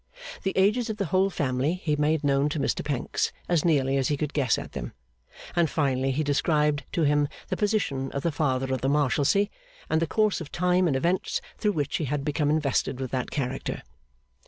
[0.41, 4.07] The ages of the whole family he made known to Mr Pancks, as nearly as
[4.07, 4.93] he could guess at them;
[5.55, 9.45] and finally he described to him the position of the Father of the Marshalsea,
[9.91, 13.29] and the course of time and events through which he had become invested with that
[13.29, 13.83] character.